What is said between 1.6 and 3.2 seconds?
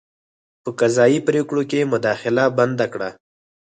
کې مداخله بنده کړه.